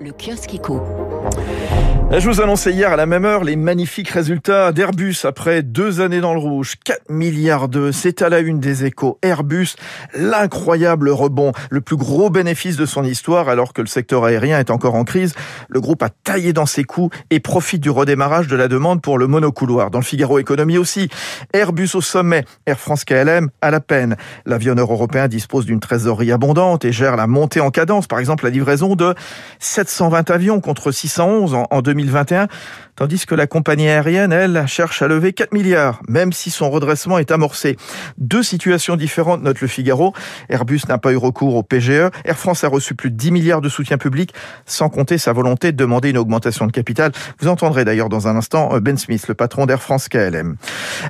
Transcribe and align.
le 0.00 0.12
kiosque 0.12 0.54
éco. 0.54 0.80
Je 2.12 2.28
vous 2.28 2.40
annonçais 2.40 2.72
hier 2.72 2.92
à 2.92 2.96
la 2.96 3.06
même 3.06 3.24
heure 3.24 3.44
les 3.44 3.54
magnifiques 3.54 4.08
résultats 4.08 4.72
d'Airbus 4.72 5.18
après 5.24 5.62
deux 5.62 6.00
années 6.00 6.20
dans 6.20 6.34
le 6.34 6.40
rouge. 6.40 6.74
4 6.84 7.02
milliards 7.08 7.68
d'euros, 7.68 7.92
c'est 7.92 8.20
à 8.22 8.28
la 8.28 8.40
une 8.40 8.58
des 8.58 8.84
échos. 8.84 9.18
Airbus, 9.22 9.76
l'incroyable 10.14 11.10
rebond, 11.10 11.52
le 11.70 11.80
plus 11.80 11.96
gros 11.96 12.28
bénéfice 12.28 12.76
de 12.76 12.84
son 12.84 13.04
histoire 13.04 13.48
alors 13.48 13.72
que 13.72 13.80
le 13.80 13.86
secteur 13.86 14.24
aérien 14.24 14.58
est 14.58 14.70
encore 14.70 14.96
en 14.96 15.04
crise. 15.04 15.34
Le 15.68 15.80
groupe 15.80 16.02
a 16.02 16.08
taillé 16.08 16.52
dans 16.52 16.66
ses 16.66 16.82
coûts 16.82 17.10
et 17.30 17.38
profite 17.38 17.80
du 17.80 17.90
redémarrage 17.90 18.48
de 18.48 18.56
la 18.56 18.66
demande 18.66 19.02
pour 19.02 19.18
le 19.18 19.28
monocouloir. 19.28 19.90
Dans 19.90 20.00
le 20.00 20.04
Figaro 20.04 20.40
Économie 20.40 20.78
aussi, 20.78 21.10
Airbus 21.52 21.90
au 21.94 22.00
sommet, 22.00 22.44
Air 22.66 22.80
France 22.80 23.04
KLM 23.04 23.50
à 23.60 23.70
la 23.70 23.80
peine. 23.80 24.16
L'avionneur 24.46 24.90
européen 24.90 25.28
dispose 25.28 25.64
d'une 25.64 25.80
trésorerie 25.80 26.32
abondante 26.32 26.84
et 26.84 26.90
gère 26.90 27.14
la 27.14 27.28
montée 27.28 27.60
en 27.60 27.70
cadence, 27.70 28.08
par 28.08 28.18
exemple 28.18 28.44
la 28.44 28.50
livraison 28.50 28.96
de 28.96 29.14
720 29.90 30.30
avions 30.30 30.60
contre 30.60 30.92
611 30.92 31.54
en, 31.54 31.66
en 31.70 31.82
2021, 31.82 32.48
tandis 32.96 33.26
que 33.26 33.34
la 33.34 33.46
compagnie 33.46 33.88
aérienne, 33.88 34.32
elle, 34.32 34.64
cherche 34.66 35.02
à 35.02 35.08
lever 35.08 35.32
4 35.32 35.52
milliards, 35.52 36.00
même 36.08 36.32
si 36.32 36.50
son 36.50 36.70
redressement 36.70 37.18
est 37.18 37.30
amorcé. 37.30 37.76
Deux 38.16 38.42
situations 38.42 38.96
différentes, 38.96 39.42
note 39.42 39.60
le 39.60 39.66
Figaro. 39.66 40.14
Airbus 40.48 40.82
n'a 40.88 40.98
pas 40.98 41.12
eu 41.12 41.16
recours 41.16 41.56
au 41.56 41.62
PGE. 41.62 42.10
Air 42.24 42.38
France 42.38 42.64
a 42.64 42.68
reçu 42.68 42.94
plus 42.94 43.10
de 43.10 43.16
10 43.16 43.32
milliards 43.32 43.60
de 43.60 43.68
soutien 43.68 43.98
public, 43.98 44.32
sans 44.64 44.88
compter 44.88 45.18
sa 45.18 45.32
volonté 45.32 45.72
de 45.72 45.76
demander 45.76 46.10
une 46.10 46.18
augmentation 46.18 46.66
de 46.66 46.72
capital. 46.72 47.12
Vous 47.40 47.48
entendrez 47.48 47.84
d'ailleurs 47.84 48.08
dans 48.08 48.28
un 48.28 48.36
instant 48.36 48.78
Ben 48.80 48.96
Smith, 48.96 49.26
le 49.28 49.34
patron 49.34 49.66
d'Air 49.66 49.82
France 49.82 50.08
KLM. 50.08 50.56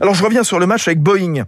Alors 0.01 0.15
je 0.15 0.24
reviens 0.24 0.43
sur 0.43 0.59
le 0.59 0.66
match 0.66 0.88
avec 0.88 1.01
Boeing, 1.01 1.45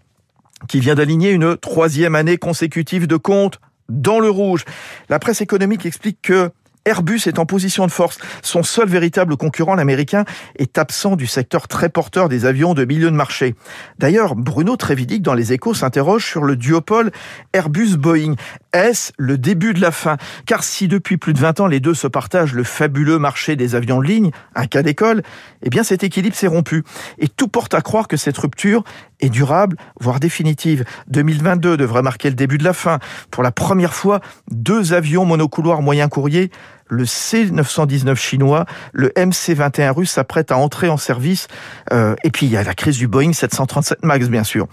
qui 0.69 0.81
vient 0.81 0.95
d'aligner 0.95 1.31
une 1.31 1.57
troisième 1.57 2.15
année 2.15 2.37
consécutive 2.37 3.07
de 3.07 3.17
compte 3.17 3.59
dans 3.89 4.21
le 4.21 4.31
rouge. 4.31 4.65
La 5.09 5.19
presse 5.19 5.41
économique 5.41 5.87
explique 5.87 6.19
que 6.23 6.51
Airbus 6.85 7.23
est 7.27 7.39
en 7.39 7.47
position 7.47 7.87
de 7.87 7.93
force. 7.93 8.19
Son 8.43 8.63
seul 8.63 8.89
véritable 8.89 9.37
concurrent, 9.37 9.75
l'américain, 9.75 10.25
est 10.57 10.79
absent 10.79 11.15
du 11.15 11.27
secteur 11.27 11.69
très 11.69 11.89
porteur 11.89 12.29
des 12.29 12.45
avions 12.45 12.75
de 12.75 12.84
milieu 12.84 13.11
de 13.11 13.17
marché. 13.17 13.55
D'ailleurs, 13.98 14.34
Bruno 14.34 14.77
Trévidic, 14.77 15.23
dans 15.23 15.34
les 15.34 15.53
échos, 15.53 15.75
s'interroge 15.75 16.27
sur 16.27 16.43
le 16.43 16.56
duopole 16.56 17.12
Airbus-Boeing. 17.53 18.34
Est-ce 18.73 19.12
le 19.17 19.39
début 19.39 19.75
de 19.75 19.81
la 19.81 19.93
fin? 19.93 20.17
Car 20.47 20.65
si 20.65 20.89
depuis 20.89 21.19
plus 21.19 21.34
de 21.34 21.39
20 21.39 21.61
ans, 21.61 21.67
les 21.69 21.79
deux 21.79 21.95
se 21.95 22.09
partagent 22.09 22.55
le 22.55 22.65
fabuleux 22.65 23.19
marché 23.19 23.55
des 23.55 23.75
avions 23.75 24.01
de 24.01 24.06
ligne, 24.06 24.31
un 24.56 24.67
cas 24.67 24.83
d'école, 24.83 25.23
eh 25.62 25.71
bien 25.71 25.84
cet 25.84 26.03
équilibre 26.03 26.34
s'est 26.34 26.49
rompu. 26.49 26.83
Et 27.19 27.28
tout 27.28 27.49
porte 27.49 27.75
à 27.75 27.81
croire 27.81 28.09
que 28.09 28.17
cette 28.17 28.39
rupture 28.39 28.83
est 29.21 29.28
durable, 29.28 29.77
voire 30.01 30.19
définitive. 30.19 30.84
2022 31.09 31.77
devrait 31.77 32.03
marquer 32.03 32.28
le 32.28 32.34
début 32.34 32.59
de 32.59 32.65
la 32.65 32.73
fin. 32.73 32.99
Pour 33.31 33.43
la 33.43 33.53
première 33.53 33.95
fois, 33.95 34.21
deux 34.51 34.93
avions 34.93 35.25
monocouloirs 35.25 35.81
moyen 35.81 36.09
courrier 36.09 36.51
le 36.93 37.05
C919 37.05 38.15
chinois, 38.17 38.67
le 38.93 39.09
MC21 39.11 39.93
russe 39.93 40.11
s'apprête 40.11 40.53
à 40.53 40.59
entrer 40.59 40.89
en 40.89 40.99
service. 40.99 41.49
Euh, 41.93 42.15
et 42.23 42.31
puis 42.31 42.47
il 42.47 42.53
y 42.53 42.57
a 42.57 42.62
la 42.62 42.75
crise 42.75 42.99
du 42.99 43.09
Boeing 43.09 43.33
737 43.33 44.05
MAX, 44.05 44.29
bien 44.29 44.45
sûr. 44.45 44.69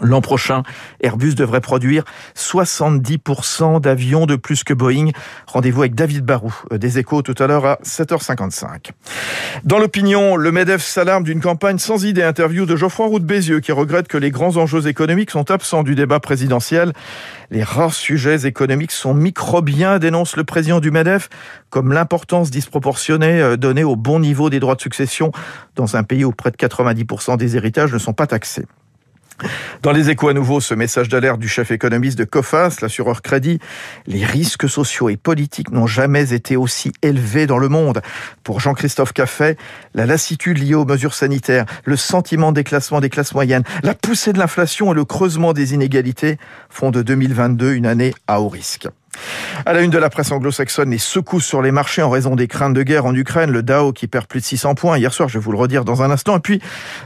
L'an 0.00 0.20
prochain, 0.20 0.62
Airbus 1.00 1.34
devrait 1.34 1.60
produire 1.60 2.04
70% 2.36 3.80
d'avions 3.80 4.26
de 4.26 4.36
plus 4.36 4.62
que 4.62 4.72
Boeing. 4.72 5.10
Rendez-vous 5.46 5.82
avec 5.82 5.94
David 5.94 6.24
Barou 6.24 6.54
euh, 6.72 6.78
des 6.78 6.98
échos 6.98 7.22
tout 7.22 7.34
à 7.38 7.46
l'heure 7.46 7.66
à 7.66 7.78
7h55. 7.84 8.90
Dans 9.64 9.78
l'opinion, 9.78 10.36
le 10.36 10.52
MEDEF 10.52 10.82
s'alarme 10.82 11.24
d'une 11.24 11.40
campagne 11.40 11.78
sans 11.78 12.04
idée. 12.04 12.22
Interview 12.22 12.64
de 12.64 12.76
Geoffroy 12.76 13.06
Roux 13.06 13.18
de 13.18 13.24
Bézieux 13.24 13.60
qui 13.60 13.72
regrette 13.72 14.06
que 14.06 14.18
les 14.18 14.30
grands 14.30 14.56
enjeux 14.56 14.86
économiques 14.86 15.30
sont 15.30 15.50
absents 15.50 15.82
du 15.82 15.94
débat 15.94 16.20
présidentiel. 16.20 16.92
Les 17.50 17.62
rares 17.62 17.94
sujets 17.94 18.46
économiques 18.46 18.92
sont 18.92 19.14
microbiens, 19.14 19.98
dénonce 19.98 20.36
le 20.36 20.44
président 20.44 20.80
du 20.80 20.90
MEDEF, 20.90 21.28
comme 21.70 21.92
l'importance 21.92 22.50
disproportionnée 22.50 23.40
euh, 23.40 23.56
donnée 23.56 23.84
au 23.84 23.96
bon 23.96 24.20
niveau 24.20 24.50
des 24.50 24.60
droits 24.60 24.76
de 24.76 24.80
succession 24.80 25.32
dans 25.74 25.96
un 25.96 26.04
pays 26.04 26.24
où 26.24 26.32
près 26.32 26.50
de 26.50 26.56
90% 26.56 27.36
des 27.36 27.56
héritages 27.56 27.92
ne 27.92 27.98
sont 27.98 28.12
pas 28.12 28.26
taxés. 28.26 28.66
Dans 29.82 29.92
les 29.92 30.10
échos 30.10 30.28
à 30.28 30.34
nouveau, 30.34 30.60
ce 30.60 30.74
message 30.74 31.08
d'alerte 31.08 31.38
du 31.38 31.48
chef 31.48 31.70
économiste 31.70 32.18
de 32.18 32.24
COFAS, 32.24 32.78
l'assureur 32.82 33.22
crédit, 33.22 33.60
les 34.06 34.24
risques 34.24 34.68
sociaux 34.68 35.08
et 35.08 35.16
politiques 35.16 35.70
n'ont 35.70 35.86
jamais 35.86 36.32
été 36.32 36.56
aussi 36.56 36.92
élevés 37.02 37.46
dans 37.46 37.58
le 37.58 37.68
monde. 37.68 38.00
Pour 38.42 38.60
Jean-Christophe 38.60 39.12
Caffet, 39.12 39.56
la 39.94 40.06
lassitude 40.06 40.58
liée 40.58 40.74
aux 40.74 40.84
mesures 40.84 41.14
sanitaires, 41.14 41.66
le 41.84 41.96
sentiment 41.96 42.52
d'éclassement 42.52 43.00
des 43.00 43.10
classes 43.10 43.34
moyennes, 43.34 43.64
la 43.82 43.94
poussée 43.94 44.32
de 44.32 44.38
l'inflation 44.38 44.92
et 44.92 44.94
le 44.94 45.04
creusement 45.04 45.52
des 45.52 45.74
inégalités 45.74 46.38
font 46.68 46.90
de 46.90 47.02
2022 47.02 47.74
une 47.74 47.86
année 47.86 48.14
à 48.26 48.40
haut 48.40 48.48
risque. 48.48 48.88
À 49.66 49.72
la 49.72 49.82
une 49.82 49.90
de 49.90 49.98
la 49.98 50.10
presse 50.10 50.32
anglo-saxonne, 50.32 50.90
les 50.90 50.98
secousses 50.98 51.44
sur 51.44 51.62
les 51.62 51.70
marchés 51.70 52.02
en 52.02 52.10
raison 52.10 52.36
des 52.36 52.48
craintes 52.48 52.74
de 52.74 52.82
guerre 52.82 53.06
en 53.06 53.14
Ukraine, 53.14 53.50
le 53.50 53.62
Dow 53.62 53.92
qui 53.92 54.06
perd 54.06 54.26
plus 54.26 54.40
de 54.40 54.44
600 54.44 54.74
points 54.74 54.98
hier 54.98 55.12
soir, 55.12 55.28
je 55.28 55.38
vais 55.38 55.44
vous 55.44 55.52
le 55.52 55.58
redire 55.58 55.84
dans 55.84 56.02
un 56.02 56.10
instant, 56.10 56.36
et 56.36 56.40
puis 56.40 56.60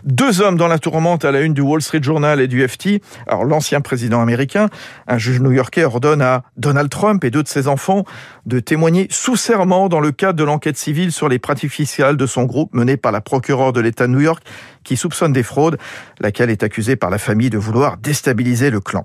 deux 0.04 0.40
hommes 0.40 0.56
dans 0.56 0.68
la 0.68 0.78
tourmente 0.78 1.24
à 1.24 1.30
la 1.30 1.40
une 1.40 1.54
du 1.54 1.60
Wall 1.60 1.82
Street 1.82 2.02
Journal 2.02 2.40
et 2.40 2.48
du 2.48 2.66
FT. 2.66 3.02
Alors 3.26 3.44
l'ancien 3.44 3.80
président 3.80 4.20
américain, 4.20 4.68
un 5.06 5.18
juge 5.18 5.40
new-yorkais 5.40 5.84
ordonne 5.84 6.22
à 6.22 6.42
Donald 6.56 6.90
Trump 6.90 7.24
et 7.24 7.30
deux 7.30 7.42
de 7.42 7.48
ses 7.48 7.68
enfants 7.68 8.04
de 8.46 8.60
témoigner 8.60 9.06
sous 9.10 9.36
serment 9.36 9.88
dans 9.88 10.00
le 10.00 10.12
cadre 10.12 10.38
de 10.38 10.44
l'enquête 10.44 10.76
civile 10.76 11.12
sur 11.12 11.28
les 11.28 11.38
pratiques 11.38 11.72
fiscales 11.72 12.16
de 12.16 12.26
son 12.26 12.44
groupe 12.44 12.74
mené 12.74 12.96
par 12.96 13.12
la 13.12 13.20
procureure 13.20 13.72
de 13.72 13.80
l'État 13.80 14.06
de 14.06 14.12
New 14.12 14.20
York 14.20 14.42
qui 14.84 14.96
soupçonne 14.96 15.32
des 15.32 15.42
fraudes, 15.42 15.78
laquelle 16.20 16.50
est 16.50 16.62
accusée 16.62 16.96
par 16.96 17.10
la 17.10 17.18
famille 17.18 17.50
de 17.50 17.58
vouloir 17.58 17.96
déstabiliser 17.98 18.70
le 18.70 18.80
clan. 18.80 19.04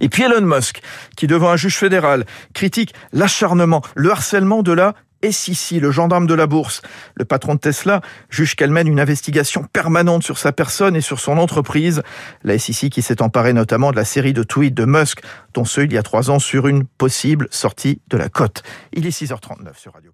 Et 0.00 0.08
puis 0.08 0.24
Elon 0.24 0.42
Musk, 0.42 0.80
qui 1.16 1.26
devant 1.26 1.50
un 1.50 1.56
juge 1.56 1.76
fédéral 1.76 2.24
critique 2.54 2.94
l'acharnement, 3.12 3.82
le 3.94 4.10
harcèlement 4.10 4.62
de 4.62 4.72
la 4.72 4.94
SEC, 5.30 5.80
le 5.80 5.90
gendarme 5.90 6.26
de 6.26 6.34
la 6.34 6.46
bourse. 6.46 6.82
Le 7.14 7.24
patron 7.24 7.54
de 7.54 7.60
Tesla 7.60 8.00
juge 8.30 8.54
qu'elle 8.54 8.70
mène 8.70 8.88
une 8.88 9.00
investigation 9.00 9.64
permanente 9.64 10.22
sur 10.22 10.38
sa 10.38 10.52
personne 10.52 10.96
et 10.96 11.00
sur 11.00 11.20
son 11.20 11.38
entreprise. 11.38 12.02
La 12.44 12.58
SEC 12.58 12.90
qui 12.90 13.02
s'est 13.02 13.22
emparée 13.22 13.52
notamment 13.52 13.90
de 13.90 13.96
la 13.96 14.04
série 14.04 14.32
de 14.32 14.42
tweets 14.42 14.74
de 14.74 14.84
Musk, 14.84 15.20
dont 15.54 15.64
ceux 15.64 15.84
il 15.84 15.92
y 15.92 15.98
a 15.98 16.02
trois 16.02 16.30
ans 16.30 16.38
sur 16.38 16.68
une 16.68 16.84
possible 16.84 17.48
sortie 17.50 18.00
de 18.08 18.16
la 18.16 18.28
cote. 18.28 18.62
Il 18.92 19.06
est 19.06 19.10
6h39 19.10 19.76
sur 19.76 19.92
Radio 19.94 20.12